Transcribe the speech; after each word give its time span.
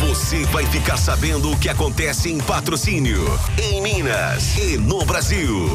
Você 0.00 0.44
vai 0.46 0.64
ficar 0.64 0.96
sabendo 0.96 1.52
o 1.52 1.58
que 1.58 1.68
acontece 1.68 2.30
em 2.30 2.38
patrocínio, 2.38 3.38
em 3.62 3.82
Minas 3.82 4.56
e 4.56 4.78
no 4.78 5.04
Brasil. 5.04 5.68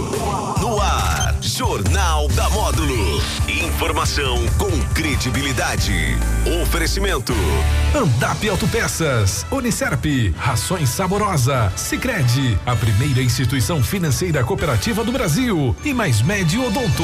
No 0.59 0.81
ar, 0.81 1.37
Jornal 1.39 2.27
da 2.29 2.49
Módulo. 2.49 3.21
Informação 3.47 4.43
com 4.57 4.71
credibilidade. 4.95 6.17
Oferecimento. 6.63 7.33
Andap 7.93 8.49
Autopeças, 8.49 9.45
Unicerp, 9.51 10.33
Rações 10.35 10.89
Saborosa, 10.89 11.71
Sicredi, 11.75 12.57
a 12.65 12.75
primeira 12.75 13.21
instituição 13.21 13.83
financeira 13.83 14.43
cooperativa 14.43 15.03
do 15.03 15.11
Brasil 15.11 15.75
e 15.85 15.93
mais 15.93 16.23
médio 16.23 16.65
odonto. 16.65 17.03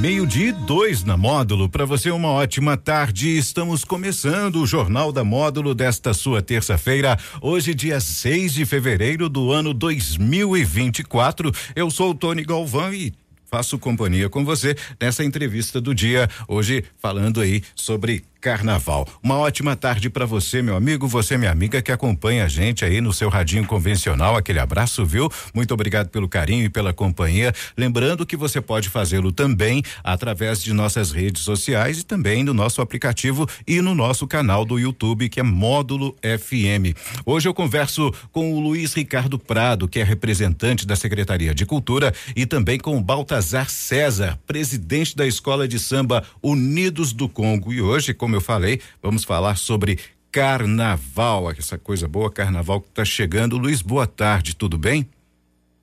Meio-dia 0.00 0.48
e 0.48 0.52
dois 0.52 1.04
na 1.04 1.16
módulo. 1.16 1.68
Para 1.68 1.84
você, 1.84 2.10
uma 2.10 2.28
ótima 2.28 2.76
tarde. 2.76 3.36
Estamos 3.36 3.84
começando 3.84 4.56
o 4.56 4.66
Jornal 4.66 5.12
da 5.12 5.22
Módulo 5.22 5.74
desta 5.74 6.14
sua 6.14 6.40
terça-feira, 6.42 7.18
hoje, 7.40 7.74
dia 7.74 8.00
6 8.00 8.54
de 8.54 8.64
fevereiro 8.64 9.28
do 9.28 9.52
ano 9.52 9.74
2024. 9.74 11.52
Eu 11.76 11.90
sou 11.90 12.10
o 12.10 12.14
Tony 12.14 12.42
Galvão 12.42 12.92
e 12.92 13.12
faço 13.50 13.78
companhia 13.78 14.30
com 14.30 14.44
você 14.44 14.74
nessa 15.00 15.22
entrevista 15.22 15.80
do 15.80 15.94
dia, 15.94 16.28
hoje 16.48 16.84
falando 16.98 17.40
aí 17.40 17.62
sobre 17.76 18.24
carnaval. 18.42 19.06
Uma 19.22 19.38
ótima 19.38 19.76
tarde 19.76 20.10
para 20.10 20.26
você, 20.26 20.60
meu 20.60 20.74
amigo, 20.74 21.06
você, 21.06 21.38
minha 21.38 21.52
amiga, 21.52 21.80
que 21.80 21.92
acompanha 21.92 22.44
a 22.44 22.48
gente 22.48 22.84
aí 22.84 23.00
no 23.00 23.12
seu 23.12 23.28
radinho 23.28 23.64
convencional. 23.64 24.36
Aquele 24.36 24.58
abraço, 24.58 25.06
viu? 25.06 25.30
Muito 25.54 25.72
obrigado 25.72 26.08
pelo 26.08 26.28
carinho 26.28 26.64
e 26.64 26.68
pela 26.68 26.92
companhia. 26.92 27.54
Lembrando 27.76 28.26
que 28.26 28.36
você 28.36 28.60
pode 28.60 28.88
fazê-lo 28.88 29.30
também 29.30 29.80
através 30.02 30.60
de 30.60 30.72
nossas 30.72 31.12
redes 31.12 31.42
sociais 31.42 32.00
e 32.00 32.04
também 32.04 32.42
no 32.42 32.52
nosso 32.52 32.82
aplicativo 32.82 33.48
e 33.64 33.80
no 33.80 33.94
nosso 33.94 34.26
canal 34.26 34.64
do 34.64 34.76
YouTube, 34.76 35.28
que 35.28 35.38
é 35.38 35.44
Módulo 35.44 36.16
FM. 36.20 36.98
Hoje 37.24 37.48
eu 37.48 37.54
converso 37.54 38.12
com 38.32 38.52
o 38.54 38.60
Luiz 38.60 38.92
Ricardo 38.92 39.38
Prado, 39.38 39.86
que 39.86 40.00
é 40.00 40.02
representante 40.02 40.84
da 40.84 40.96
Secretaria 40.96 41.54
de 41.54 41.64
Cultura, 41.64 42.12
e 42.34 42.44
também 42.44 42.76
com 42.76 42.96
o 42.96 43.00
Baltazar 43.00 43.70
César, 43.70 44.36
presidente 44.48 45.16
da 45.16 45.26
Escola 45.28 45.68
de 45.68 45.78
Samba 45.78 46.24
Unidos 46.42 47.12
do 47.12 47.28
Congo. 47.28 47.72
E 47.72 47.80
hoje, 47.80 48.12
como 48.12 48.31
como 48.32 48.36
eu 48.36 48.40
falei, 48.40 48.80
vamos 49.02 49.24
falar 49.24 49.56
sobre 49.56 49.98
carnaval, 50.30 51.50
essa 51.50 51.76
coisa 51.76 52.08
boa, 52.08 52.30
carnaval 52.30 52.80
que 52.80 52.88
está 52.88 53.04
chegando. 53.04 53.58
Luiz, 53.58 53.82
boa 53.82 54.06
tarde, 54.06 54.56
tudo 54.56 54.78
bem? 54.78 55.06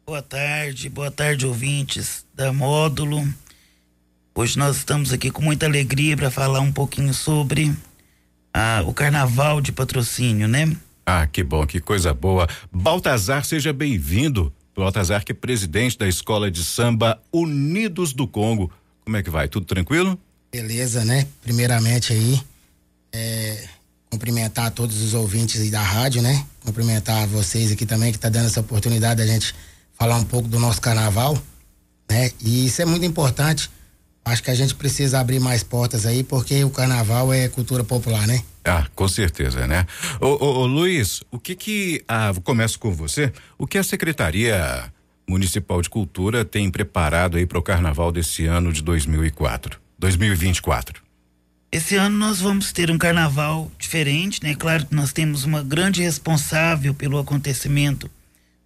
Boa 0.03 0.23
tarde, 0.23 0.89
boa 0.89 1.11
tarde, 1.11 1.45
ouvintes 1.45 2.25
da 2.33 2.51
Módulo. 2.51 3.23
Hoje 4.33 4.57
nós 4.57 4.77
estamos 4.77 5.13
aqui 5.13 5.29
com 5.29 5.43
muita 5.43 5.67
alegria 5.67 6.17
para 6.17 6.31
falar 6.31 6.61
um 6.61 6.71
pouquinho 6.71 7.13
sobre 7.13 7.71
ah, 8.51 8.81
o 8.87 8.93
carnaval 8.95 9.61
de 9.61 9.71
patrocínio, 9.71 10.47
né? 10.47 10.75
Ah, 11.05 11.27
que 11.27 11.43
bom, 11.43 11.67
que 11.67 11.79
coisa 11.79 12.15
boa. 12.15 12.47
Baltazar, 12.71 13.45
seja 13.45 13.71
bem-vindo. 13.71 14.51
Baltazar, 14.75 15.23
que 15.23 15.33
é 15.33 15.35
presidente 15.35 15.99
da 15.99 16.07
Escola 16.07 16.49
de 16.49 16.63
Samba 16.63 17.21
Unidos 17.31 18.11
do 18.11 18.25
Congo. 18.25 18.71
Como 19.05 19.17
é 19.17 19.21
que 19.21 19.29
vai? 19.29 19.47
Tudo 19.47 19.67
tranquilo? 19.67 20.19
Beleza, 20.51 21.05
né? 21.05 21.27
Primeiramente 21.41 22.11
aí, 22.11 22.41
é, 23.13 23.67
cumprimentar 24.09 24.71
todos 24.71 25.01
os 25.01 25.13
ouvintes 25.13 25.69
da 25.69 25.81
rádio, 25.81 26.21
né? 26.21 26.45
Cumprimentar 26.65 27.27
vocês 27.27 27.71
aqui 27.71 27.85
também 27.85 28.11
que 28.11 28.17
tá 28.17 28.29
dando 28.29 28.47
essa 28.47 28.59
oportunidade 28.59 29.19
da 29.19 29.27
gente 29.27 29.53
falar 29.93 30.15
um 30.15 30.23
pouco 30.23 30.47
do 30.47 30.59
nosso 30.59 30.81
carnaval, 30.81 31.37
né? 32.09 32.31
E 32.41 32.65
isso 32.65 32.81
é 32.81 32.85
muito 32.85 33.05
importante. 33.05 33.69
Acho 34.25 34.43
que 34.43 34.51
a 34.51 34.55
gente 34.55 34.75
precisa 34.75 35.19
abrir 35.19 35.39
mais 35.39 35.63
portas 35.63 36.05
aí, 36.05 36.23
porque 36.23 36.63
o 36.63 36.69
carnaval 36.69 37.31
é 37.31 37.47
cultura 37.47 37.83
popular, 37.83 38.25
né? 38.27 38.43
Ah, 38.65 38.87
com 38.95 39.07
certeza, 39.07 39.65
né? 39.67 39.85
Ô, 40.19 40.27
ô, 40.27 40.59
ô 40.61 40.65
Luiz, 40.65 41.23
o 41.31 41.39
que 41.39 41.55
que, 41.55 42.03
ah, 42.07 42.31
começo 42.43 42.79
com 42.79 42.91
você, 42.91 43.31
o 43.57 43.65
que 43.65 43.77
a 43.77 43.83
Secretaria 43.83 44.91
Municipal 45.27 45.81
de 45.81 45.89
Cultura 45.89 46.43
tem 46.43 46.69
preparado 46.69 47.37
aí 47.37 47.45
para 47.45 47.59
o 47.59 47.63
carnaval 47.63 48.11
desse 48.11 48.45
ano 48.45 48.73
de 48.73 48.81
2004? 48.81 49.79
2024? 49.99 51.01
Esse 51.71 51.95
ano 51.95 52.17
nós 52.17 52.39
vamos 52.39 52.71
ter 52.71 52.89
um 52.89 52.97
carnaval 52.97 53.71
diferente, 53.77 54.41
né? 54.41 54.55
Claro 54.55 54.87
que 54.87 54.95
nós 54.95 55.13
temos 55.13 55.43
uma 55.43 55.61
grande 55.61 56.01
responsável 56.01 56.95
pelo 56.95 57.19
acontecimento 57.19 58.09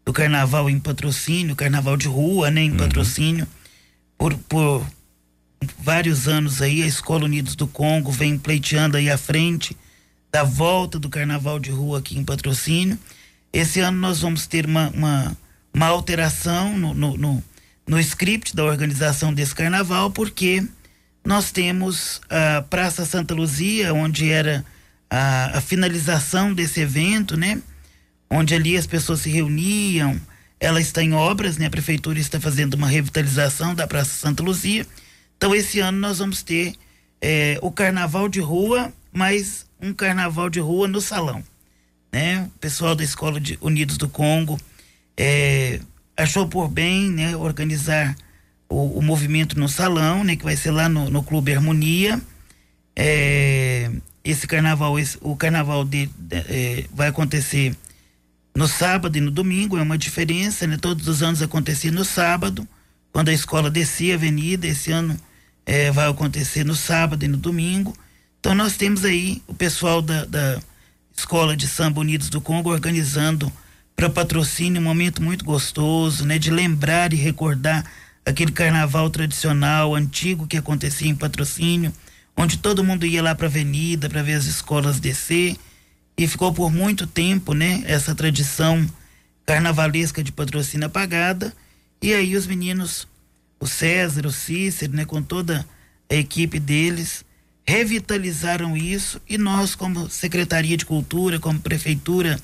do 0.05 0.13
carnaval 0.13 0.69
em 0.69 0.79
patrocínio, 0.79 1.55
carnaval 1.55 1.97
de 1.97 2.07
rua, 2.07 2.49
né? 2.49 2.61
Em 2.61 2.71
uhum. 2.71 2.77
patrocínio. 2.77 3.45
Por, 4.17 4.37
por 4.37 4.85
vários 5.77 6.27
anos 6.29 6.61
aí, 6.61 6.81
a 6.81 6.87
Escola 6.87 7.25
Unidos 7.25 7.55
do 7.55 7.67
Congo 7.67 8.11
vem 8.11 8.37
pleiteando 8.37 8.95
aí 8.95 9.09
à 9.09 9.17
frente 9.17 9.75
da 10.31 10.43
volta 10.43 10.97
do 10.97 11.09
carnaval 11.09 11.59
de 11.59 11.71
rua 11.71 11.99
aqui 11.99 12.17
em 12.17 12.23
patrocínio. 12.23 12.97
Esse 13.51 13.81
ano 13.81 13.97
nós 13.97 14.21
vamos 14.21 14.47
ter 14.47 14.65
uma, 14.65 14.89
uma, 14.89 15.37
uma 15.73 15.87
alteração 15.87 16.77
no, 16.77 16.93
no, 16.93 17.17
no, 17.17 17.43
no 17.85 17.99
script 17.99 18.55
da 18.55 18.63
organização 18.63 19.33
desse 19.33 19.53
carnaval, 19.53 20.09
porque 20.09 20.65
nós 21.25 21.51
temos 21.51 22.21
a 22.29 22.61
Praça 22.63 23.05
Santa 23.05 23.33
Luzia, 23.33 23.93
onde 23.93 24.29
era 24.29 24.65
a, 25.09 25.57
a, 25.57 25.61
finalização 25.61 26.53
desse 26.53 26.81
evento, 26.81 27.37
né? 27.37 27.61
Onde 28.29 28.53
ali 28.53 28.75
as 28.75 28.85
pessoas 28.85 29.21
se 29.21 29.29
reuniam. 29.29 30.19
Ela 30.59 30.81
está 30.81 31.01
em 31.01 31.13
obras, 31.13 31.57
né? 31.57 31.67
A 31.67 31.71
prefeitura 31.71 32.19
está 32.19 32.39
fazendo 32.39 32.73
uma 32.73 32.87
revitalização 32.87 33.73
da 33.73 33.87
Praça 33.87 34.11
Santa 34.11 34.43
Luzia. 34.43 34.85
Então, 35.37 35.55
esse 35.55 35.79
ano 35.79 35.97
nós 35.97 36.19
vamos 36.19 36.43
ter 36.43 36.73
é, 37.21 37.57
o 37.61 37.71
carnaval 37.71 38.27
de 38.27 38.41
rua, 38.41 38.91
mas 39.11 39.65
um 39.81 39.93
carnaval 39.93 40.49
de 40.49 40.59
rua 40.59 40.87
no 40.87 40.99
salão, 40.99 41.43
né? 42.11 42.49
O 42.55 42.59
pessoal 42.59 42.95
da 42.95 43.03
Escola 43.03 43.39
de 43.39 43.57
Unidos 43.61 43.97
do 43.97 44.09
Congo 44.09 44.59
é, 45.15 45.79
achou 46.17 46.47
por 46.47 46.67
bem, 46.67 47.09
né? 47.09 47.35
Organizar 47.37 48.15
o, 48.73 48.97
o, 48.97 49.01
movimento 49.01 49.59
no 49.59 49.69
salão, 49.69 50.23
né? 50.23 50.35
Que 50.35 50.43
vai 50.43 50.55
ser 50.55 50.71
lá 50.71 50.89
no, 50.89 51.09
no 51.09 51.21
Clube 51.21 51.53
Harmonia. 51.53 52.19
É, 52.95 53.91
esse 54.23 54.47
carnaval, 54.47 54.97
esse, 54.97 55.17
o 55.21 55.35
carnaval 55.35 55.85
de, 55.85 56.07
de, 56.17 56.35
é, 56.35 56.85
vai 56.91 57.09
acontecer 57.09 57.75
no 58.55 58.67
sábado 58.67 59.17
e 59.17 59.21
no 59.21 59.31
domingo, 59.31 59.77
é 59.77 59.81
uma 59.81 59.97
diferença, 59.97 60.65
né? 60.65 60.77
Todos 60.77 61.07
os 61.07 61.21
anos 61.21 61.41
acontecia 61.41 61.91
no 61.91 62.03
sábado, 62.03 62.67
quando 63.11 63.29
a 63.29 63.33
escola 63.33 63.69
descia 63.69 64.13
a 64.13 64.17
avenida, 64.17 64.67
esse 64.67 64.91
ano 64.91 65.19
é, 65.65 65.91
vai 65.91 66.09
acontecer 66.09 66.63
no 66.63 66.75
sábado 66.75 67.23
e 67.23 67.27
no 67.27 67.37
domingo. 67.37 67.95
Então 68.39 68.55
nós 68.55 68.75
temos 68.75 69.05
aí 69.05 69.41
o 69.47 69.53
pessoal 69.53 70.01
da, 70.01 70.25
da 70.25 70.59
Escola 71.15 71.55
de 71.55 71.67
Samba 71.67 72.01
Unidos 72.01 72.29
do 72.29 72.41
Congo 72.41 72.71
organizando 72.71 73.51
para 73.95 74.09
patrocínio 74.09 74.81
um 74.81 74.83
momento 74.83 75.21
muito 75.21 75.45
gostoso, 75.45 76.25
né? 76.25 76.39
De 76.39 76.49
lembrar 76.49 77.13
e 77.13 77.15
recordar 77.15 77.85
aquele 78.25 78.51
carnaval 78.51 79.09
tradicional, 79.09 79.95
antigo 79.95 80.47
que 80.47 80.57
acontecia 80.57 81.09
em 81.09 81.15
patrocínio, 81.15 81.93
onde 82.35 82.57
todo 82.57 82.83
mundo 82.83 83.05
ia 83.05 83.21
lá 83.21 83.35
para 83.35 83.47
a 83.47 83.49
avenida 83.49 84.09
para 84.09 84.23
ver 84.23 84.33
as 84.33 84.45
escolas 84.45 84.99
descer 84.99 85.55
e 86.17 86.27
ficou 86.27 86.53
por 86.53 86.71
muito 86.71 87.05
tempo, 87.05 87.53
né, 87.53 87.83
essa 87.85 88.15
tradição 88.15 88.87
carnavalesca 89.45 90.23
de 90.23 90.31
patrocínio 90.31 90.87
apagada. 90.87 91.53
E 92.01 92.13
aí 92.13 92.35
os 92.35 92.47
meninos, 92.47 93.07
o 93.59 93.67
César, 93.67 94.25
o 94.25 94.31
Cícero, 94.31 94.93
né, 94.93 95.05
com 95.05 95.21
toda 95.21 95.65
a 96.09 96.15
equipe 96.15 96.59
deles, 96.59 97.25
revitalizaram 97.65 98.75
isso 98.75 99.21
e 99.27 99.37
nós, 99.37 99.73
como 99.73 100.09
Secretaria 100.09 100.77
de 100.77 100.85
Cultura, 100.85 101.39
como 101.39 101.59
Prefeitura 101.59 102.39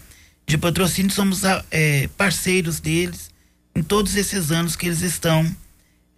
de 0.47 0.57
Patrocínio, 0.57 1.11
somos 1.11 1.41
é, 1.69 2.07
parceiros 2.17 2.79
deles 2.79 3.29
em 3.75 3.83
todos 3.83 4.15
esses 4.15 4.51
anos 4.51 4.75
que 4.75 4.87
eles 4.87 5.01
estão 5.01 5.45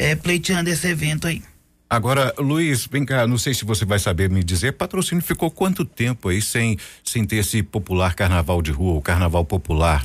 é, 0.01 0.15
pleiteando 0.15 0.67
esse 0.67 0.87
evento 0.87 1.27
aí. 1.27 1.43
Agora, 1.87 2.33
Luiz, 2.39 2.87
vem 2.87 3.05
cá, 3.05 3.27
não 3.27 3.37
sei 3.37 3.53
se 3.53 3.63
você 3.63 3.85
vai 3.85 3.99
saber 3.99 4.29
me 4.31 4.43
dizer, 4.43 4.73
patrocínio 4.73 5.23
ficou 5.23 5.51
quanto 5.51 5.85
tempo 5.85 6.29
aí 6.29 6.41
sem, 6.41 6.77
sem 7.03 7.23
ter 7.23 7.35
esse 7.35 7.61
popular 7.61 8.15
carnaval 8.15 8.61
de 8.61 8.71
rua, 8.71 8.97
o 8.97 9.01
carnaval 9.01 9.45
popular? 9.45 10.03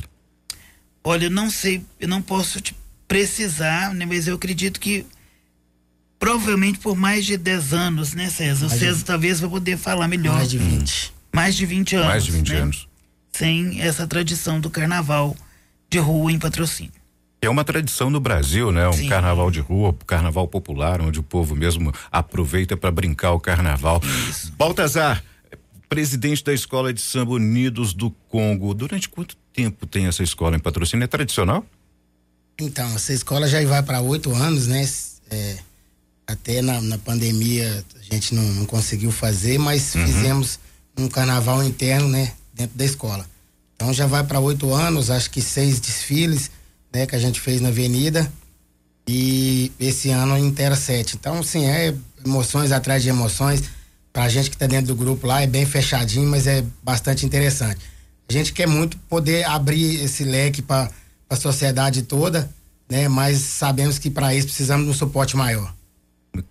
Olha, 1.03 1.25
eu 1.25 1.31
não 1.31 1.49
sei, 1.49 1.83
eu 1.99 2.07
não 2.07 2.21
posso 2.21 2.61
te 2.61 2.75
precisar, 3.07 3.93
né, 3.95 4.05
mas 4.05 4.27
eu 4.27 4.35
acredito 4.35 4.79
que 4.79 5.03
provavelmente 6.19 6.77
por 6.77 6.95
mais 6.95 7.25
de 7.25 7.35
10 7.35 7.73
anos, 7.73 8.13
né, 8.13 8.29
César? 8.29 8.67
O 8.67 8.69
César 8.69 8.97
de... 8.97 9.05
talvez 9.05 9.39
vai 9.39 9.49
poder 9.49 9.77
falar 9.77 10.07
melhor. 10.07 10.35
Mais 10.35 10.49
de 10.49 10.57
20. 10.59 11.13
Mais 11.33 11.55
de 11.55 11.65
20 11.65 11.95
anos. 11.95 12.07
Mais 12.07 12.25
de 12.25 12.31
20 12.31 12.49
né? 12.49 12.59
anos. 12.59 12.87
Sem 13.31 13.81
essa 13.81 14.05
tradição 14.05 14.59
do 14.59 14.69
carnaval 14.69 15.35
de 15.89 15.97
rua 15.97 16.31
em 16.31 16.37
patrocínio. 16.37 16.96
É 17.41 17.49
uma 17.49 17.63
tradição 17.63 18.09
no 18.09 18.19
Brasil, 18.19 18.71
né? 18.71 18.87
Um 18.87 18.93
Sim. 18.93 19.09
carnaval 19.09 19.51
de 19.51 19.59
rua, 19.59 19.95
carnaval 20.05 20.47
popular, 20.47 21.01
onde 21.01 21.19
o 21.19 21.23
povo 21.23 21.55
mesmo 21.55 21.93
aproveita 22.11 22.75
para 22.75 22.89
brincar 22.89 23.33
o 23.33 23.39
carnaval. 23.39 24.01
Isso. 24.29 24.51
Baltazar, 24.53 25.23
presidente 25.87 26.43
da 26.43 26.53
Escola 26.53 26.91
de 26.91 26.99
Samba 26.99 27.33
Unidos 27.33 27.93
do 27.93 28.09
Congo. 28.27 28.73
Durante 28.73 29.07
quanto 29.07 29.37
tempo 29.53 29.85
tem 29.85 30.07
essa 30.07 30.23
escola 30.23 30.55
em 30.55 30.59
patrocínio? 30.59 31.03
É 31.03 31.07
tradicional? 31.07 31.63
Então, 32.59 32.87
essa 32.95 33.13
escola 33.13 33.47
já 33.47 33.63
vai 33.65 33.83
para 33.83 34.01
oito 34.01 34.33
anos, 34.33 34.65
né? 34.65 34.89
É, 35.29 35.57
até 36.25 36.61
na, 36.61 36.81
na, 36.81 36.97
pandemia 36.97 37.85
a 37.99 38.13
gente 38.13 38.33
não, 38.33 38.43
não 38.43 38.65
conseguiu 38.65 39.11
fazer, 39.11 39.57
mas 39.57 39.93
uhum. 39.95 40.05
fizemos 40.05 40.59
um 40.97 41.07
carnaval 41.07 41.63
interno, 41.63 42.07
né, 42.09 42.33
dentro 42.53 42.77
da 42.77 42.85
escola. 42.85 43.25
Então 43.75 43.93
já 43.93 44.07
vai 44.07 44.23
para 44.23 44.39
oito 44.39 44.73
anos, 44.73 45.11
acho 45.11 45.29
que 45.29 45.41
seis 45.41 45.79
desfiles, 45.79 46.49
né, 46.97 47.05
que 47.05 47.15
a 47.15 47.19
gente 47.19 47.39
fez 47.39 47.61
na 47.61 47.69
Avenida 47.69 48.31
e 49.07 49.71
esse 49.79 50.09
ano 50.09 50.35
inteira 50.37 50.75
sete. 50.75 51.15
Então, 51.15 51.43
sim, 51.43 51.65
é 51.65 51.93
emoções 52.25 52.71
atrás 52.71 53.03
de 53.03 53.09
emoções. 53.09 53.63
Pra 54.11 54.27
gente 54.27 54.49
que 54.49 54.57
tá 54.57 54.65
dentro 54.65 54.87
do 54.87 54.95
grupo 54.95 55.27
lá 55.27 55.43
é 55.43 55.47
bem 55.47 55.63
fechadinho, 55.63 56.27
mas 56.27 56.47
é 56.47 56.63
bastante 56.81 57.23
interessante. 57.23 57.79
A 58.27 58.33
gente 58.33 58.51
quer 58.51 58.67
muito 58.67 58.97
poder 59.07 59.45
abrir 59.45 60.03
esse 60.03 60.23
leque 60.23 60.61
para 60.61 60.89
a 61.29 61.35
sociedade 61.35 62.01
toda, 62.01 62.49
né? 62.89 63.07
Mas 63.07 63.37
sabemos 63.37 63.99
que 63.99 64.09
para 64.09 64.33
isso 64.33 64.47
precisamos 64.47 64.85
de 64.85 64.91
um 64.91 64.95
suporte 64.95 65.37
maior. 65.37 65.73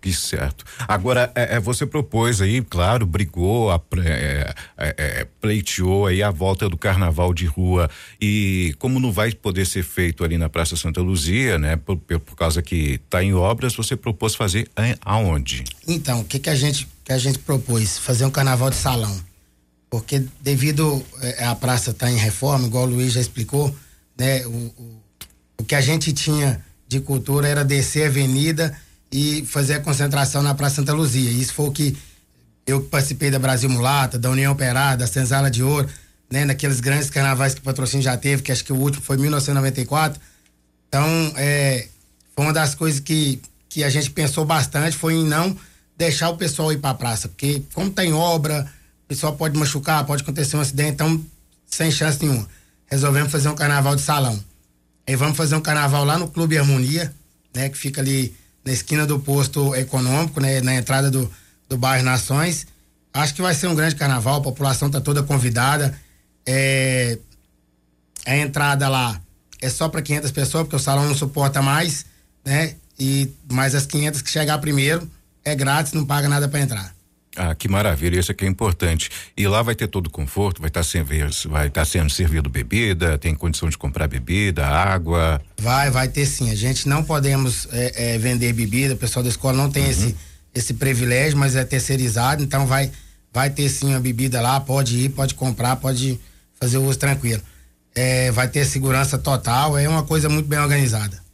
Que 0.01 0.13
certo. 0.13 0.65
Agora, 0.87 1.31
é, 1.35 1.57
é, 1.57 1.61
você 1.61 1.87
propôs 1.87 2.41
aí, 2.41 2.63
claro, 2.63 3.07
brigou, 3.07 3.71
a, 3.71 3.81
é, 4.05 4.55
é, 4.77 4.95
é, 4.99 5.27
pleiteou 5.41 6.07
aí 6.07 6.23
a 6.23 6.31
volta 6.31 6.69
do 6.69 6.77
carnaval 6.77 7.33
de 7.33 7.47
rua 7.47 7.89
e 8.21 8.75
como 8.79 8.99
não 8.99 9.13
vai 9.13 9.33
poder 9.33 9.67
ser 9.67 9.83
feito 9.83 10.25
ali 10.25 10.39
na 10.39 10.49
Praça 10.49 10.77
Santa 10.77 11.01
Luzia, 11.01 11.59
né? 11.59 11.77
Por, 11.77 11.97
por 11.97 12.37
causa 12.37 12.63
que 12.63 13.01
está 13.05 13.23
em 13.23 13.35
obras, 13.35 13.75
você 13.75 13.97
propôs 13.97 14.35
fazer 14.35 14.69
aonde? 15.03 15.65
Então, 15.87 16.21
o 16.21 16.25
que 16.25 16.39
que 16.39 16.51
a 16.51 16.57
gente 16.57 16.89
que 17.05 17.13
a 17.13 17.19
gente 17.19 17.39
propôs? 17.39 17.99
Fazer 17.99 18.25
um 18.25 18.31
carnaval 18.31 18.71
de 18.71 18.77
salão. 18.77 19.17
Porque 19.89 20.25
devido 20.41 21.03
é, 21.23 21.45
a 21.45 21.55
praça 21.55 21.91
estar 21.91 22.07
tá 22.07 22.13
em 22.13 22.17
reforma, 22.17 22.67
igual 22.67 22.85
o 22.85 22.91
Luiz 22.91 23.13
já 23.13 23.21
explicou, 23.21 23.75
né? 24.19 24.45
O, 24.47 24.51
o, 24.51 25.03
o 25.59 25.65
que 25.65 25.75
a 25.75 25.81
gente 25.81 26.13
tinha 26.13 26.65
de 26.89 27.01
cultura 27.01 27.49
era 27.49 27.65
descer 27.65 28.05
a 28.05 28.07
avenida 28.07 28.77
e 29.17 29.47
fazer 29.47 29.73
a 29.73 29.81
concentração 29.81 30.43
na 30.43 30.55
Praça 30.55 30.75
Santa 30.75 30.93
Luzia. 30.93 31.31
Isso 31.31 31.55
foi 31.55 31.67
o 31.69 31.73
que 31.73 31.97
eu 32.67 32.83
participei 32.83 33.31
da 33.31 33.39
Brasil 33.39 33.67
Mulata, 33.71 34.19
da 34.19 34.29
União 34.29 34.53
Operária, 34.53 34.99
da 34.99 35.07
Senzala 35.07 35.51
de 35.51 35.63
Ouro, 35.63 35.89
né? 36.31 36.45
Naqueles 36.45 36.81
grandes 36.81 37.09
carnavais 37.09 37.55
que 37.55 37.61
o 37.61 37.63
patrocínio 37.63 38.05
já 38.05 38.15
teve, 38.15 38.43
que 38.43 38.53
acho 38.53 38.63
que 38.63 38.75
o 38.75 38.77
último 38.77 39.03
foi 39.03 39.17
em 39.17 39.21
1994. 39.21 40.21
Então, 40.87 41.33
é, 41.35 41.89
foi 42.35 42.45
uma 42.45 42.53
das 42.53 42.75
coisas 42.75 43.01
que, 43.01 43.41
que 43.71 43.83
a 43.83 43.89
gente 43.89 44.11
pensou 44.11 44.45
bastante, 44.45 44.95
foi 44.95 45.15
em 45.15 45.25
não 45.25 45.57
deixar 45.97 46.29
o 46.29 46.37
pessoal 46.37 46.71
ir 46.71 46.79
para 46.79 46.91
a 46.91 46.95
praça, 46.95 47.27
porque 47.27 47.63
como 47.73 47.89
tem 47.89 48.13
obra, 48.13 48.71
o 49.05 49.09
pessoal 49.09 49.35
pode 49.35 49.59
machucar, 49.59 50.05
pode 50.05 50.23
acontecer 50.23 50.59
um 50.59 50.61
acidente, 50.61 50.91
então 50.91 51.25
sem 51.67 51.91
chance 51.91 52.23
nenhuma. 52.23 52.47
Resolvemos 52.87 53.33
fazer 53.33 53.49
um 53.49 53.55
carnaval 53.55 53.97
de 53.97 54.03
salão. 54.03 54.39
Aí 55.09 55.17
vamos 55.17 55.39
fazer 55.39 55.57
um 55.57 55.61
carnaval 55.63 56.05
lá 56.05 56.19
no 56.19 56.29
Clube 56.29 56.59
Harmonia, 56.59 57.15
né, 57.55 57.71
que 57.71 57.79
fica 57.79 58.03
ali 58.03 58.37
na 58.67 58.73
esquina 58.73 59.07
do 59.07 59.21
posto 59.21 59.75
econômico, 59.77 60.41
né, 60.41 60.61
na 60.61 60.75
entrada 60.75 61.09
do, 61.09 61.31
do 61.69 61.79
bairro 61.79 62.05
Nações. 62.05 62.67
Acho 63.15 63.33
que 63.33 63.41
vai 63.41 63.55
ser 63.55 63.69
um 63.69 63.75
grande 63.77 63.95
carnaval, 63.95 64.41
a 64.41 64.43
população 64.43 64.89
está 64.89 65.01
toda 65.01 65.23
convidada. 65.23 65.97
É, 66.45 67.17
a 68.27 68.37
entrada 68.37 68.89
lá 68.89 69.21
é 69.63 69.71
só 69.71 69.89
para 69.89 70.03
500 70.03 70.33
pessoas, 70.33 70.65
porque 70.65 70.75
o 70.75 70.81
salão 70.81 71.07
não 71.07 71.15
suporta 71.15 71.63
mais, 71.63 72.05
né? 72.45 72.75
E 72.99 73.33
mais 73.51 73.75
as 73.75 73.87
500 73.87 74.21
que 74.21 74.31
chegar 74.31 74.59
primeiro 74.59 75.09
é 75.45 75.55
grátis, 75.55 75.93
não 75.93 76.05
paga 76.05 76.29
nada 76.29 76.49
para 76.49 76.61
entrar. 76.61 76.96
Ah, 77.37 77.55
que 77.55 77.69
maravilha, 77.69 78.19
isso 78.19 78.33
aqui 78.33 78.47
é 78.47 78.49
importante. 78.49 79.11
E 79.37 79.47
lá 79.47 79.61
vai 79.61 79.75
ter 79.75 79.87
todo 79.87 80.07
o 80.07 80.11
conforto, 80.11 80.61
vai 80.61 80.69
estar 80.69 80.83
tá 80.83 81.27
estar 81.37 81.71
tá 81.71 81.85
sendo 81.85 82.09
servido 82.09 82.49
bebida, 82.49 83.19
tem 83.19 83.35
condição 83.35 83.69
de 83.69 83.77
comprar 83.77 84.09
bebida, 84.09 84.67
água. 84.67 85.41
Vai, 85.59 85.91
vai 85.91 86.09
ter 86.09 86.25
sim. 86.25 86.51
A 86.51 86.55
gente 86.55 86.89
não 86.89 87.05
podemos 87.05 87.69
é, 87.73 88.15
é, 88.15 88.19
vender 88.19 88.55
bebida, 88.55 88.95
o 88.95 88.97
pessoal 88.97 89.23
da 89.23 89.29
escola 89.29 89.55
não 89.55 89.71
tem 89.71 89.85
uhum. 89.85 89.91
esse, 89.91 90.17
esse 90.55 90.75
privilégio, 90.75 91.39
mas 91.39 91.55
é 91.55 91.65
terceirizado, 91.65 92.43
então 92.43 92.67
vai, 92.67 92.91
vai 93.33 93.51
ter 93.51 93.69
sim 93.69 93.95
a 93.95 94.01
bebida 94.01 94.41
lá, 94.41 94.59
pode 94.59 94.97
ir, 94.97 95.11
pode 95.11 95.35
comprar, 95.35 95.77
pode 95.77 96.19
fazer 96.59 96.79
o 96.79 96.85
uso 96.85 96.99
tranquilo. 96.99 97.43
É, 97.95 98.31
vai 98.31 98.49
ter 98.49 98.65
segurança 98.65 99.19
total, 99.19 99.77
é 99.77 99.87
uma 99.87 100.03
coisa 100.03 100.29
muito 100.29 100.47
bem 100.47 100.59
organizada. 100.59 101.26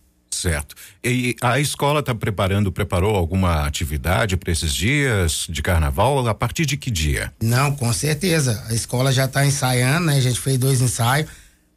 Certo. 0.43 0.75
E 1.05 1.37
a 1.41 1.61
escola 1.61 2.01
está 2.01 2.13
preparando, 2.13 2.73
preparou 2.73 3.15
alguma 3.15 3.65
atividade 3.65 4.37
para 4.37 4.51
esses 4.51 4.75
dias 4.75 5.47
de 5.49 5.63
carnaval? 5.63 6.27
A 6.27 6.35
partir 6.35 6.67
de 6.67 6.77
que 6.77 6.91
dia? 6.91 7.33
Não, 7.41 7.77
com 7.77 7.93
certeza. 7.93 8.61
A 8.69 8.75
escola 8.75 9.13
já 9.13 9.27
está 9.27 9.47
ensaiando, 9.47 10.07
né? 10.07 10.17
A 10.17 10.21
gente 10.21 10.41
fez 10.41 10.59
dois 10.59 10.81
ensaios. 10.81 11.31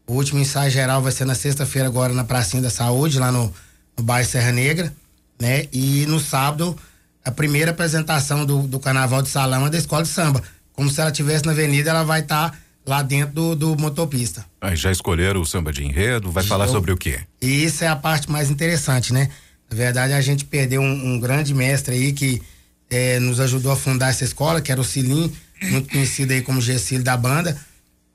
O 0.07 0.13
último 0.13 0.39
ensaio 0.39 0.71
geral 0.71 0.99
vai 0.99 1.11
ser 1.11 1.25
na 1.25 1.35
sexta-feira, 1.35 1.87
agora 1.87 2.11
na 2.11 2.23
Pracinha 2.23 2.63
da 2.63 2.71
Saúde, 2.71 3.19
lá 3.19 3.31
no, 3.31 3.53
no 3.95 4.03
bairro 4.03 4.27
Serra 4.27 4.51
Negra, 4.51 4.91
né? 5.39 5.67
E 5.71 6.07
no 6.07 6.19
sábado, 6.19 6.75
a 7.23 7.29
primeira 7.29 7.69
apresentação 7.69 8.47
do, 8.47 8.63
do 8.63 8.79
carnaval 8.79 9.21
de 9.21 9.29
salão 9.29 9.67
é 9.67 9.69
da 9.69 9.77
escola 9.77 10.01
de 10.01 10.09
samba. 10.09 10.41
Como 10.73 10.89
se 10.89 10.99
ela 10.99 11.11
estivesse 11.11 11.45
na 11.45 11.51
avenida, 11.51 11.91
ela 11.91 12.03
vai 12.03 12.21
estar. 12.21 12.49
Tá 12.49 12.57
lá 12.85 13.01
dentro 13.01 13.33
do, 13.33 13.55
do 13.55 13.77
motopista. 13.77 14.45
Aí 14.61 14.75
já 14.75 14.91
escolheram 14.91 15.41
o 15.41 15.45
samba 15.45 15.73
de 15.73 15.83
enredo? 15.83 16.31
Vai 16.31 16.43
falar 16.43 16.67
sobre 16.67 16.91
o 16.91 16.97
quê? 16.97 17.19
E 17.41 17.63
isso 17.63 17.83
é 17.83 17.87
a 17.87 17.95
parte 17.95 18.29
mais 18.29 18.49
interessante, 18.49 19.11
né? 19.11 19.29
Na 19.69 19.75
verdade, 19.75 20.13
a 20.13 20.21
gente 20.21 20.45
perdeu 20.45 20.81
um, 20.81 21.15
um 21.15 21.19
grande 21.19 21.53
mestre 21.53 21.95
aí 21.95 22.13
que 22.13 22.41
é, 22.89 23.19
nos 23.19 23.39
ajudou 23.39 23.71
a 23.71 23.75
fundar 23.75 24.09
essa 24.09 24.23
escola, 24.23 24.61
que 24.61 24.71
era 24.71 24.79
o 24.79 24.83
Cilim, 24.83 25.31
muito 25.63 25.89
conhecido 25.89 26.31
aí 26.33 26.41
como 26.41 26.61
Gessilho 26.61 27.03
da 27.03 27.17
banda. 27.17 27.57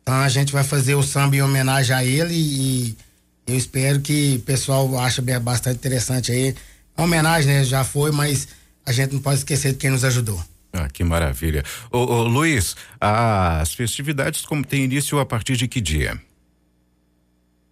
Então 0.02 0.14
a 0.14 0.28
gente 0.28 0.52
vai 0.52 0.64
fazer 0.64 0.94
o 0.94 1.02
samba 1.02 1.36
em 1.36 1.42
homenagem 1.42 1.94
a 1.94 2.04
ele 2.04 2.34
e 2.34 2.96
eu 3.46 3.56
espero 3.56 4.00
que 4.00 4.36
o 4.36 4.40
pessoal 4.40 4.98
ache 4.98 5.20
bastante 5.20 5.76
interessante 5.76 6.30
aí. 6.30 6.54
A 6.96 7.02
homenagem, 7.02 7.52
né? 7.52 7.64
Já 7.64 7.82
foi, 7.82 8.12
mas 8.12 8.46
a 8.86 8.92
gente 8.92 9.12
não 9.12 9.20
pode 9.20 9.38
esquecer 9.38 9.72
de 9.72 9.78
quem 9.78 9.90
nos 9.90 10.04
ajudou. 10.04 10.40
Ah, 10.72 10.88
que 10.88 11.02
maravilha. 11.02 11.64
Ô, 11.90 11.98
ô, 11.98 12.22
Luiz, 12.24 12.76
as 13.00 13.74
festividades 13.74 14.42
como 14.42 14.64
tem 14.64 14.84
início 14.84 15.18
a 15.18 15.26
partir 15.26 15.56
de 15.56 15.66
que 15.66 15.80
dia? 15.80 16.20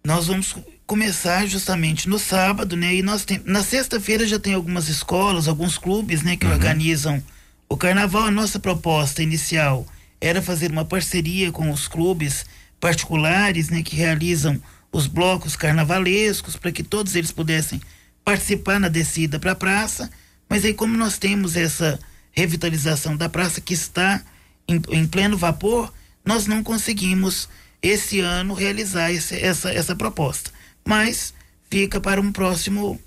Nós 0.03 0.27
vamos 0.27 0.55
começar 0.85 1.45
justamente 1.45 2.09
no 2.09 2.17
sábado, 2.17 2.75
né? 2.75 2.95
E 2.95 3.01
nós 3.01 3.23
tem, 3.23 3.41
na 3.45 3.63
sexta-feira 3.63 4.27
já 4.27 4.39
tem 4.39 4.53
algumas 4.53 4.89
escolas, 4.89 5.47
alguns 5.47 5.77
clubes, 5.77 6.23
né, 6.23 6.35
que 6.35 6.45
uhum. 6.45 6.53
organizam 6.53 7.23
o 7.69 7.77
carnaval. 7.77 8.23
A 8.23 8.31
nossa 8.31 8.59
proposta 8.59 9.21
inicial 9.21 9.85
era 10.19 10.41
fazer 10.41 10.71
uma 10.71 10.83
parceria 10.83 11.51
com 11.51 11.69
os 11.71 11.87
clubes 11.87 12.45
particulares, 12.79 13.69
né, 13.69 13.83
que 13.83 13.95
realizam 13.95 14.61
os 14.91 15.05
blocos 15.05 15.55
carnavalescos 15.55 16.55
para 16.55 16.71
que 16.71 16.81
todos 16.81 17.15
eles 17.15 17.31
pudessem 17.31 17.79
participar 18.25 18.79
na 18.79 18.87
descida 18.87 19.39
para 19.39 19.51
a 19.51 19.55
praça. 19.55 20.09
Mas 20.49 20.65
aí 20.65 20.73
como 20.73 20.97
nós 20.97 21.17
temos 21.17 21.55
essa 21.55 21.99
revitalização 22.31 23.15
da 23.15 23.29
praça 23.29 23.61
que 23.61 23.73
está 23.73 24.21
em, 24.67 24.81
em 24.89 25.07
pleno 25.07 25.37
vapor, 25.37 25.91
nós 26.25 26.45
não 26.45 26.63
conseguimos 26.63 27.49
esse 27.81 28.19
ano 28.19 28.53
realizar 28.53 29.11
esse, 29.11 29.35
essa, 29.35 29.71
essa 29.71 29.95
proposta. 29.95 30.51
Mas 30.85 31.33
fica 31.69 31.99
para 31.99 32.19
um 32.21 32.31
próximo 32.31 32.99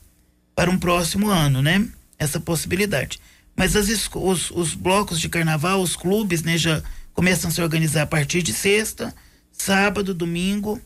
para 0.54 0.70
um 0.70 0.78
próximo 0.78 1.28
ano, 1.28 1.62
né? 1.62 1.88
Essa 2.18 2.38
possibilidade. 2.38 3.18
Mas 3.56 3.75
as, 3.75 3.88
os, 4.14 4.50
os 4.50 4.75
blocos 4.75 5.18
de 5.18 5.28
carnaval, 5.28 5.80
os 5.80 5.97
clubes, 5.97 6.42
né, 6.42 6.58
já 6.58 6.82
começam 7.14 7.49
a 7.49 7.52
se 7.52 7.62
organizar 7.62 8.02
a 8.02 8.06
partir 8.06 8.42
de 8.42 8.52
sexta, 8.52 9.14
sábado, 9.50 10.14
domingo, 10.14 10.80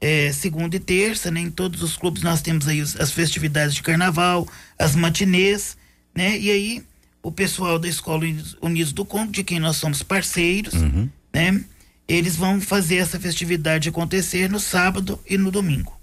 é, 0.00 0.32
segunda 0.32 0.76
e 0.76 0.80
terça, 0.80 1.30
né? 1.30 1.40
Em 1.40 1.50
todos 1.50 1.82
os 1.82 1.96
clubes 1.96 2.22
nós 2.22 2.40
temos 2.40 2.66
aí 2.66 2.80
os, 2.80 2.98
as 2.98 3.10
festividades 3.10 3.74
de 3.74 3.82
carnaval, 3.82 4.48
as 4.78 4.94
matinês, 4.96 5.76
né? 6.14 6.38
E 6.38 6.50
aí 6.50 6.84
o 7.22 7.30
pessoal 7.30 7.78
da 7.78 7.88
Escola 7.88 8.24
Unidos 8.62 8.92
do 8.92 9.04
Congo, 9.04 9.32
de 9.32 9.44
quem 9.44 9.60
nós 9.60 9.76
somos 9.76 10.02
parceiros, 10.02 10.74
uhum. 10.74 11.08
né? 11.32 11.62
Eles 12.08 12.34
vão 12.34 12.60
fazer 12.60 12.96
essa 12.96 13.20
festividade 13.20 13.88
acontecer 13.88 14.50
no 14.50 14.58
sábado 14.58 15.20
e 15.28 15.38
no 15.38 15.50
domingo. 15.50 15.96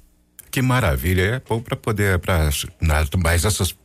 Que 0.50 0.62
maravilha, 0.62 1.22
é 1.22 1.42
bom 1.48 1.60
para 1.60 1.76
poder, 1.76 2.18
para 2.20 2.50
mais 3.18 3.44
essas 3.44 3.76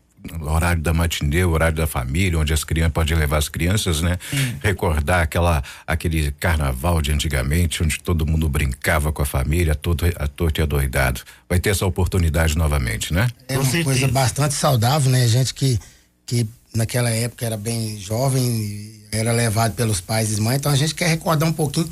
horário 0.40 0.80
da 0.80 0.92
matinê, 0.92 1.44
horário 1.44 1.76
da 1.76 1.86
família, 1.86 2.38
onde 2.38 2.52
as 2.52 2.62
crianças 2.64 2.92
podem 2.92 3.16
levar 3.16 3.38
as 3.38 3.48
crianças, 3.48 4.00
né? 4.00 4.18
Hum. 4.32 4.54
Recordar 4.62 5.22
aquela 5.22 5.62
aquele 5.86 6.30
carnaval 6.32 7.02
de 7.02 7.12
antigamente, 7.12 7.82
onde 7.82 7.98
todo 7.98 8.26
mundo 8.26 8.48
brincava 8.48 9.12
com 9.12 9.22
a 9.22 9.26
família, 9.26 9.74
todo 9.74 10.04
a 10.16 10.28
torto 10.28 10.60
e 10.60 10.62
adoidado. 10.62 11.22
Vai 11.48 11.58
ter 11.58 11.70
essa 11.70 11.84
oportunidade 11.86 12.56
novamente, 12.56 13.12
né? 13.12 13.28
É 13.48 13.58
uma 13.58 13.84
coisa 13.84 14.08
bastante 14.08 14.54
saudável, 14.54 15.10
né? 15.10 15.26
Gente 15.26 15.52
que 15.52 15.78
que 16.24 16.46
naquela 16.74 17.10
época 17.10 17.44
era 17.44 17.56
bem 17.56 17.98
jovem, 17.98 19.00
era 19.10 19.32
levado 19.32 19.74
pelos 19.74 20.00
pais 20.00 20.36
e 20.36 20.40
mães, 20.40 20.56
então 20.56 20.72
a 20.72 20.76
gente 20.76 20.94
quer 20.94 21.08
recordar 21.08 21.48
um 21.48 21.52
pouquinho, 21.52 21.90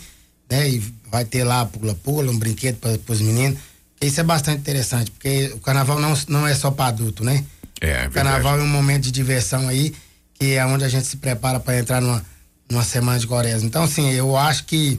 né? 0.49 0.69
E 0.69 0.83
vai 1.11 1.25
ter 1.25 1.45
lá 1.45 1.67
pula-pula, 1.67 2.31
um 2.31 2.39
brinquedo 2.39 2.77
para 2.77 3.13
os 3.13 3.21
meninos. 3.21 3.59
Isso 4.01 4.21
é 4.21 4.23
bastante 4.23 4.61
interessante, 4.61 5.11
porque 5.11 5.53
o 5.55 5.59
carnaval 5.59 6.01
não, 6.01 6.15
não 6.29 6.47
é 6.47 6.55
só 6.55 6.71
para 6.71 6.87
adulto, 6.87 7.23
né? 7.23 7.45
É, 7.81 8.05
é 8.05 8.09
o 8.09 8.11
carnaval 8.11 8.59
é 8.59 8.63
um 8.63 8.69
momento 8.69 9.05
de 9.05 9.11
diversão 9.11 9.69
aí, 9.69 9.95
que 10.35 10.55
é 10.55 10.65
onde 10.65 10.85
a 10.85 10.89
gente 10.89 11.07
se 11.07 11.19
prepara 11.19 11.61
para 11.61 11.79
entrar 11.79 12.01
numa, 12.01 12.25
numa 12.71 12.85
semana 12.85 13.19
de 13.19 13.27
quaresma. 13.27 13.67
Então, 13.67 13.83
assim, 13.83 14.11
eu 14.11 14.37
acho 14.37 14.65
que 14.65 14.99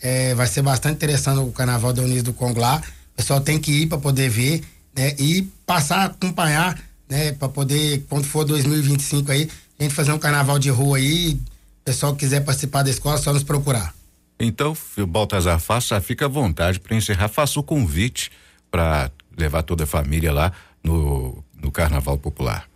é, 0.00 0.34
vai 0.34 0.46
ser 0.46 0.62
bastante 0.62 0.94
interessante 0.94 1.40
o 1.40 1.50
carnaval 1.50 1.92
da 1.92 2.02
Unis 2.02 2.22
do 2.22 2.32
Congo 2.32 2.60
lá. 2.60 2.80
O 3.12 3.16
pessoal 3.16 3.40
tem 3.40 3.58
que 3.58 3.72
ir 3.72 3.86
para 3.86 3.98
poder 3.98 4.28
ver, 4.28 4.62
né? 4.94 5.14
E 5.18 5.42
passar 5.64 5.98
a 5.98 6.04
acompanhar 6.04 6.78
né? 7.08 7.32
Para 7.32 7.48
poder, 7.48 8.04
quando 8.08 8.24
for 8.24 8.44
2025 8.44 9.30
aí, 9.32 9.48
a 9.78 9.82
gente 9.82 9.94
fazer 9.94 10.12
um 10.12 10.18
carnaval 10.18 10.58
de 10.58 10.70
rua 10.70 10.98
aí, 10.98 11.38
pessoal 11.84 12.12
que 12.12 12.20
quiser 12.20 12.40
participar 12.40 12.82
da 12.82 12.90
escola, 12.90 13.16
é 13.16 13.18
só 13.18 13.32
nos 13.32 13.42
procurar. 13.42 13.94
Então, 14.38 14.76
Baltazar, 15.08 15.58
faça, 15.58 16.00
fica 16.00 16.26
à 16.26 16.28
vontade 16.28 16.78
para 16.78 16.94
encerrar, 16.94 17.28
faça 17.28 17.58
o 17.58 17.62
convite 17.62 18.30
para 18.70 19.10
levar 19.36 19.62
toda 19.62 19.84
a 19.84 19.86
família 19.86 20.32
lá 20.32 20.52
no, 20.82 21.42
no 21.54 21.70
Carnaval 21.70 22.18
Popular. 22.18 22.68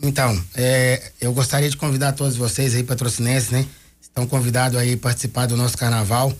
Então, 0.00 0.40
é, 0.54 1.10
eu 1.20 1.32
gostaria 1.32 1.68
de 1.68 1.76
convidar 1.76 2.12
todos 2.12 2.36
vocês 2.36 2.74
aí, 2.74 2.84
patrocinenses, 2.84 3.50
né? 3.50 3.66
Estão 4.00 4.26
convidados 4.26 4.78
aí 4.78 4.94
a 4.94 4.96
participar 4.96 5.46
do 5.46 5.56
nosso 5.56 5.76
carnaval. 5.76 6.32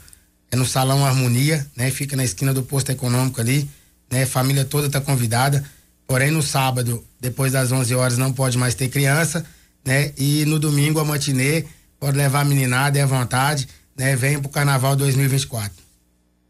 É 0.50 0.56
no 0.56 0.64
Salão 0.64 1.04
Harmonia, 1.04 1.66
né? 1.76 1.90
Fica 1.90 2.16
na 2.16 2.24
esquina 2.24 2.54
do 2.54 2.62
posto 2.62 2.90
econômico 2.90 3.40
ali, 3.40 3.68
né? 4.10 4.24
Família 4.24 4.64
toda 4.64 4.86
está 4.86 5.00
convidada. 5.00 5.64
Porém, 6.08 6.30
no 6.30 6.42
sábado, 6.42 7.04
depois 7.20 7.52
das 7.52 7.70
11 7.70 7.94
horas, 7.94 8.16
não 8.16 8.32
pode 8.32 8.56
mais 8.56 8.74
ter 8.74 8.88
criança, 8.88 9.44
né? 9.84 10.10
E 10.16 10.42
no 10.46 10.58
domingo, 10.58 10.98
a 10.98 11.04
matinê, 11.04 11.66
pode 12.00 12.16
levar 12.16 12.40
a 12.40 12.44
meninada, 12.46 12.98
é 12.98 13.02
à 13.02 13.06
vontade, 13.06 13.68
né? 13.94 14.16
Venha 14.16 14.40
pro 14.40 14.48
Carnaval 14.48 14.96
2024. 14.96 15.70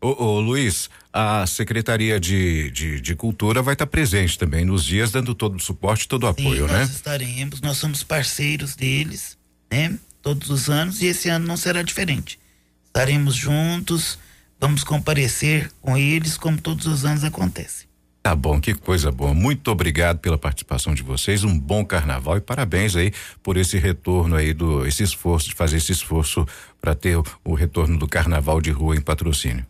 Ô, 0.00 0.22
ô 0.22 0.40
Luiz, 0.40 0.88
a 1.12 1.44
Secretaria 1.44 2.20
de, 2.20 2.70
de, 2.70 3.00
de 3.00 3.16
Cultura 3.16 3.60
vai 3.60 3.74
estar 3.74 3.84
tá 3.84 3.90
presente 3.90 4.38
também 4.38 4.64
nos 4.64 4.84
dias, 4.84 5.10
dando 5.10 5.34
todo 5.34 5.56
o 5.56 5.60
suporte, 5.60 6.06
todo 6.06 6.22
o 6.22 6.28
apoio, 6.28 6.68
Sim, 6.68 6.72
né? 6.72 6.78
Nós 6.78 6.90
estaremos, 6.90 7.60
nós 7.60 7.78
somos 7.78 8.04
parceiros 8.04 8.76
deles, 8.76 9.36
né? 9.68 9.98
Todos 10.22 10.50
os 10.50 10.70
anos, 10.70 11.02
e 11.02 11.06
esse 11.06 11.28
ano 11.28 11.48
não 11.48 11.56
será 11.56 11.82
diferente. 11.82 12.38
Estaremos 12.86 13.34
juntos, 13.34 14.20
vamos 14.60 14.84
comparecer 14.84 15.68
com 15.80 15.98
eles, 15.98 16.36
como 16.36 16.60
todos 16.60 16.86
os 16.86 17.04
anos 17.04 17.24
acontece. 17.24 17.87
Tá 18.28 18.36
bom, 18.36 18.60
que 18.60 18.74
coisa 18.74 19.10
boa. 19.10 19.32
Muito 19.32 19.70
obrigado 19.70 20.18
pela 20.18 20.36
participação 20.36 20.94
de 20.94 21.02
vocês. 21.02 21.44
Um 21.44 21.58
bom 21.58 21.82
carnaval 21.82 22.36
e 22.36 22.42
parabéns 22.42 22.94
aí 22.94 23.10
por 23.42 23.56
esse 23.56 23.78
retorno 23.78 24.36
aí 24.36 24.52
do 24.52 24.86
esse 24.86 25.02
esforço 25.02 25.48
de 25.48 25.54
fazer 25.54 25.78
esse 25.78 25.92
esforço 25.92 26.46
para 26.78 26.94
ter 26.94 27.16
o, 27.16 27.24
o 27.42 27.54
retorno 27.54 27.98
do 27.98 28.06
carnaval 28.06 28.60
de 28.60 28.70
rua 28.70 28.94
em 28.94 29.00
patrocínio. 29.00 29.64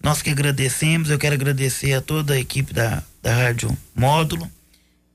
Nós 0.00 0.22
que 0.22 0.30
agradecemos, 0.30 1.10
eu 1.10 1.18
quero 1.18 1.34
agradecer 1.34 1.94
a 1.94 2.00
toda 2.00 2.34
a 2.34 2.38
equipe 2.38 2.72
da, 2.72 3.02
da 3.20 3.34
Rádio 3.34 3.76
Módulo, 3.92 4.48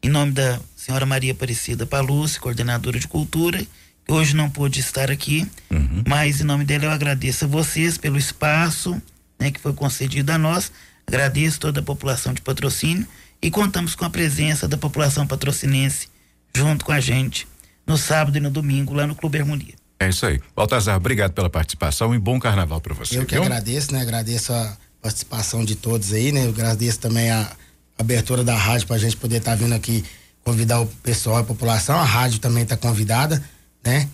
em 0.03 0.09
nome 0.09 0.33
da 0.33 0.59
senhora 0.75 1.05
Maria 1.05 1.31
Aparecida 1.31 1.85
Palucci, 1.85 2.41
coordenadora 2.41 2.99
de 2.99 3.07
cultura, 3.07 3.65
que 4.05 4.11
hoje 4.11 4.35
não 4.35 4.49
pôde 4.49 4.81
estar 4.81 5.09
aqui, 5.09 5.47
uhum. 5.71 6.03
mas 6.05 6.41
em 6.41 6.43
nome 6.43 6.65
dela 6.65 6.83
eu 6.83 6.91
agradeço 6.91 7.45
a 7.45 7.47
vocês 7.47 7.97
pelo 7.97 8.17
espaço 8.17 9.01
né, 9.41 9.49
que 9.49 9.59
foi 9.59 9.73
concedido 9.73 10.31
a 10.31 10.37
nós, 10.37 10.71
agradeço 11.07 11.59
toda 11.59 11.79
a 11.79 11.83
população 11.83 12.31
de 12.31 12.41
patrocínio 12.41 13.07
e 13.41 13.49
contamos 13.49 13.95
com 13.95 14.05
a 14.05 14.09
presença 14.09 14.67
da 14.67 14.77
população 14.77 15.25
patrocinense 15.25 16.07
junto 16.55 16.85
com 16.85 16.91
a 16.91 16.99
gente 16.99 17.47
no 17.87 17.97
sábado 17.97 18.37
e 18.37 18.39
no 18.39 18.51
domingo 18.51 18.93
lá 18.93 19.07
no 19.07 19.15
Clube 19.15 19.39
Harmonia. 19.39 19.73
É 19.99 20.09
isso 20.09 20.27
aí. 20.27 20.39
Baltazar, 20.55 20.95
obrigado 20.95 21.33
pela 21.33 21.49
participação 21.49 22.13
e 22.13 22.19
bom 22.19 22.39
carnaval 22.39 22.79
para 22.79 22.93
você. 22.93 23.17
Eu 23.17 23.25
que 23.25 23.33
viu? 23.33 23.43
agradeço, 23.43 23.91
né? 23.91 24.01
Agradeço 24.01 24.53
a 24.53 24.77
participação 25.01 25.65
de 25.65 25.75
todos 25.75 26.13
aí, 26.13 26.31
né? 26.31 26.45
Eu 26.45 26.49
agradeço 26.49 26.99
também 26.99 27.31
a 27.31 27.51
abertura 27.97 28.43
da 28.43 28.55
rádio 28.55 28.85
para 28.85 28.95
a 28.95 28.99
gente 28.99 29.17
poder 29.17 29.37
estar 29.37 29.51
tá 29.51 29.57
vindo 29.57 29.73
aqui 29.73 30.03
convidar 30.43 30.81
o 30.81 30.87
pessoal, 30.87 31.37
a 31.37 31.43
população. 31.43 31.97
A 31.97 32.03
rádio 32.03 32.39
também 32.39 32.63
está 32.63 32.77
convidada, 32.77 33.43
né? 33.83 34.07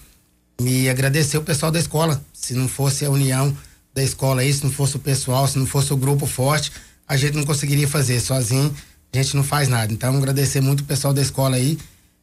E 0.62 0.90
agradecer 0.90 1.38
o 1.38 1.44
pessoal 1.44 1.72
da 1.72 1.80
escola. 1.80 2.22
Se 2.34 2.54
não 2.54 2.68
fosse 2.68 3.06
a 3.06 3.10
união 3.10 3.56
da 3.98 4.04
escola 4.04 4.42
aí, 4.42 4.54
se 4.54 4.64
não 4.64 4.72
fosse 4.72 4.96
o 4.96 5.00
pessoal, 5.00 5.48
se 5.48 5.58
não 5.58 5.66
fosse 5.66 5.92
o 5.92 5.98
grupo 5.98 6.28
forte, 6.28 6.72
a 7.08 7.18
gente 7.18 7.36
não 7.36 7.44
conseguiria 7.44 7.88
fazer. 7.88 8.20
Sozinho, 8.20 8.72
a 9.12 9.18
gente 9.18 9.36
não 9.36 9.44
faz 9.44 9.68
nada. 9.68 9.92
Então, 9.92 10.16
agradecer 10.16 10.62
muito 10.62 10.82
o 10.82 10.84
pessoal 10.84 11.16
da 11.16 11.22
escola 11.22 11.56
aí, 11.56 11.80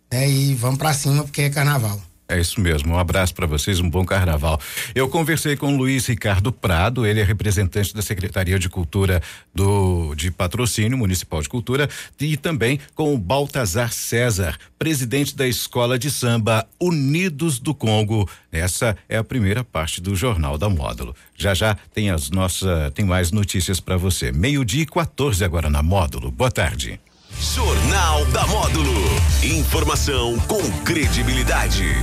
né? 0.08 0.30
E 0.30 0.54
vamos 0.54 0.78
para 0.78 0.94
cima, 0.94 1.24
porque 1.24 1.42
é 1.42 1.50
carnaval. 1.50 2.00
É 2.26 2.40
isso 2.40 2.58
mesmo. 2.60 2.94
Um 2.94 2.98
abraço 2.98 3.34
para 3.34 3.46
vocês, 3.46 3.80
um 3.80 3.88
bom 3.88 4.04
carnaval. 4.04 4.58
Eu 4.94 5.08
conversei 5.08 5.56
com 5.56 5.76
Luiz 5.76 6.06
Ricardo 6.06 6.50
Prado, 6.50 7.04
ele 7.04 7.20
é 7.20 7.24
representante 7.24 7.94
da 7.94 8.00
Secretaria 8.00 8.58
de 8.58 8.68
Cultura 8.68 9.22
do 9.54 10.14
de 10.14 10.30
Patrocínio 10.30 10.96
Municipal 10.96 11.42
de 11.42 11.48
Cultura 11.48 11.88
e 12.18 12.36
também 12.36 12.80
com 12.94 13.14
o 13.14 13.18
Baltazar 13.18 13.92
César, 13.92 14.56
presidente 14.78 15.36
da 15.36 15.46
Escola 15.46 15.98
de 15.98 16.10
Samba 16.10 16.66
Unidos 16.80 17.58
do 17.58 17.74
Congo. 17.74 18.28
Essa 18.50 18.96
é 19.06 19.18
a 19.18 19.24
primeira 19.24 19.62
parte 19.62 20.00
do 20.00 20.16
Jornal 20.16 20.56
da 20.56 20.70
Módulo. 20.70 21.14
Já 21.36 21.52
já 21.52 21.76
tem 21.92 22.08
as 22.10 22.30
nossas, 22.30 22.90
tem 22.94 23.04
mais 23.04 23.32
notícias 23.32 23.80
para 23.80 23.98
você. 23.98 24.32
Meio-dia 24.32 24.82
e 24.82 24.86
14 24.86 25.44
agora 25.44 25.68
na 25.68 25.82
Módulo. 25.82 26.30
Boa 26.30 26.50
tarde. 26.50 26.98
Jornal 27.40 28.24
da 28.26 28.46
Módulo. 28.46 28.92
Informação 29.42 30.38
com 30.40 30.62
credibilidade. 30.84 31.94